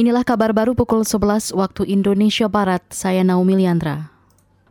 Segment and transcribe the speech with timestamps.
[0.00, 2.80] Inilah kabar baru pukul 11 waktu Indonesia Barat.
[2.88, 4.08] Saya Naomi Liandra.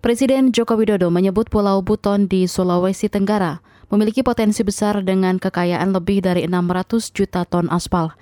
[0.00, 3.60] Presiden Joko Widodo menyebut Pulau Buton di Sulawesi Tenggara
[3.92, 8.16] memiliki potensi besar dengan kekayaan lebih dari 600 juta ton aspal.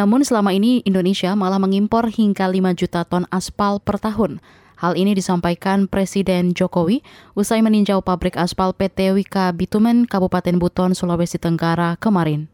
[0.00, 4.40] Namun selama ini Indonesia malah mengimpor hingga 5 juta ton aspal per tahun.
[4.80, 7.04] Hal ini disampaikan Presiden Jokowi
[7.36, 12.48] usai meninjau pabrik aspal PT Wika Bitumen Kabupaten Buton, Sulawesi Tenggara kemarin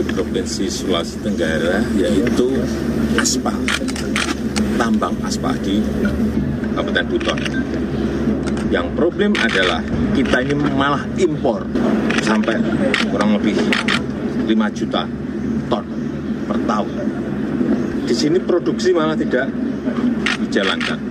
[0.00, 2.56] di Provinsi Sulawesi Tenggara yaitu
[3.20, 3.52] aspal,
[4.80, 5.84] tambang aspal di
[6.72, 7.38] Kabupaten Buton.
[8.72, 9.84] Yang problem adalah
[10.16, 11.68] kita ini malah impor
[12.24, 12.56] sampai
[13.12, 13.60] kurang lebih
[14.48, 15.04] 5 juta
[15.68, 15.84] ton
[16.48, 16.92] per tahun.
[18.08, 19.52] Di sini produksi malah tidak
[20.40, 21.09] dijalankan.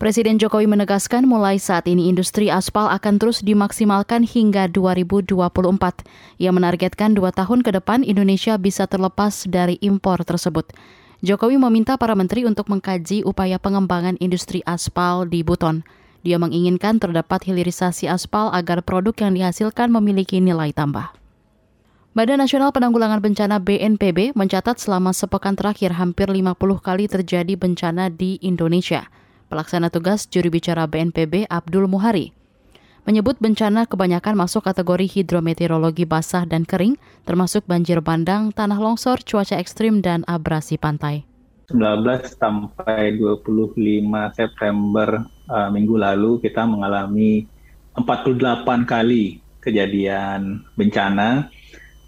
[0.00, 5.36] Presiden Jokowi menegaskan mulai saat ini industri aspal akan terus dimaksimalkan hingga 2024.
[6.40, 10.72] Ia menargetkan dua tahun ke depan Indonesia bisa terlepas dari impor tersebut.
[11.20, 15.84] Jokowi meminta para menteri untuk mengkaji upaya pengembangan industri aspal di Buton.
[16.24, 21.12] Dia menginginkan terdapat hilirisasi aspal agar produk yang dihasilkan memiliki nilai tambah.
[22.16, 28.40] Badan Nasional Penanggulangan Bencana BNPB mencatat selama sepekan terakhir hampir 50 kali terjadi bencana di
[28.40, 29.19] Indonesia.
[29.50, 32.30] Pelaksana tugas juri bicara BNPB Abdul Muhari
[33.02, 39.56] menyebut bencana kebanyakan masuk kategori hidrometeorologi basah dan kering, termasuk banjir bandang, tanah longsor, cuaca
[39.56, 41.24] ekstrim, dan abrasi pantai.
[41.74, 42.06] 19
[42.38, 43.74] sampai 25
[44.38, 47.46] September uh, minggu lalu kita mengalami
[47.94, 51.50] 48 kali kejadian bencana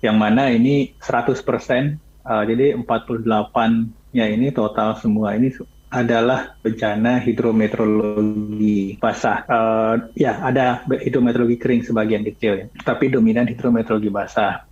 [0.03, 5.51] yang mana ini 100 persen, uh, jadi 48-nya ini total semua ini
[5.93, 9.45] adalah bencana hidrometeorologi basah.
[9.45, 12.67] Uh, ya, ada hidrometeorologi kering sebagian kecil, ya.
[12.81, 14.65] tapi dominan hidrometeorologi basah.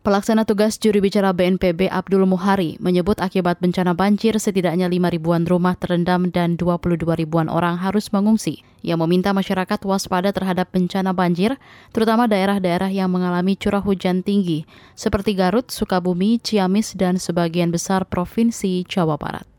[0.00, 5.76] Pelaksana tugas juri bicara BNPB Abdul Muhari menyebut akibat bencana banjir setidaknya 5 ribuan rumah
[5.76, 8.64] terendam dan 22 ribuan orang harus mengungsi.
[8.80, 11.60] Ia meminta masyarakat waspada terhadap bencana banjir,
[11.92, 14.64] terutama daerah-daerah yang mengalami curah hujan tinggi,
[14.96, 19.49] seperti Garut, Sukabumi, Ciamis, dan sebagian besar Provinsi Jawa Barat.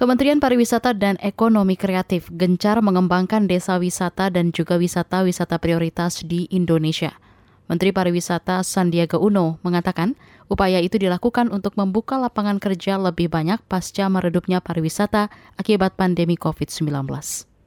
[0.00, 7.20] Kementerian Pariwisata dan Ekonomi Kreatif gencar mengembangkan desa wisata dan juga wisata-wisata prioritas di Indonesia.
[7.68, 10.16] Menteri Pariwisata Sandiaga Uno mengatakan
[10.48, 15.28] upaya itu dilakukan untuk membuka lapangan kerja lebih banyak pasca meredupnya pariwisata
[15.60, 16.88] akibat pandemi COVID-19.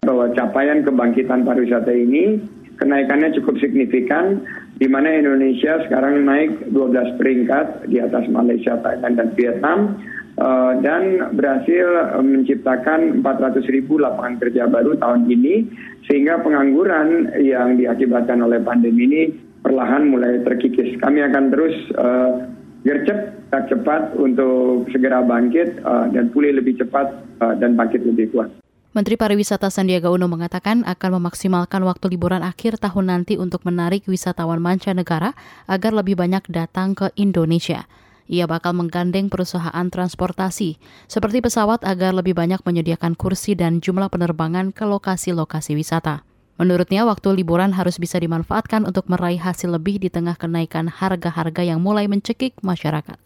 [0.01, 2.41] Bahwa capaian kebangkitan pariwisata ini
[2.81, 4.41] kenaikannya cukup signifikan
[4.81, 10.01] di mana Indonesia sekarang naik 12 peringkat di atas Malaysia, Thailand, dan Vietnam
[10.33, 15.69] Uh, dan berhasil uh, menciptakan 400 ribu lapangan kerja baru tahun ini
[16.09, 19.21] sehingga pengangguran yang diakibatkan oleh pandemi ini
[19.61, 20.97] perlahan mulai terkikis.
[20.97, 22.49] Kami akan terus uh,
[22.81, 28.33] gercep tak cepat untuk segera bangkit uh, dan pulih lebih cepat uh, dan bangkit lebih
[28.33, 28.49] kuat.
[28.93, 34.61] Menteri Pariwisata Sandiaga Uno mengatakan akan memaksimalkan waktu liburan akhir tahun nanti untuk menarik wisatawan
[34.61, 35.33] mancanegara
[35.65, 37.89] agar lebih banyak datang ke Indonesia.
[38.31, 40.79] Ia bakal menggandeng perusahaan transportasi
[41.11, 46.23] seperti pesawat agar lebih banyak menyediakan kursi dan jumlah penerbangan ke lokasi-lokasi wisata.
[46.61, 51.81] Menurutnya, waktu liburan harus bisa dimanfaatkan untuk meraih hasil lebih di tengah kenaikan harga-harga yang
[51.81, 53.17] mulai mencekik masyarakat.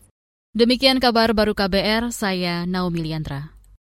[0.56, 3.56] Demikian kabar baru KBR, saya Naomi Liandra.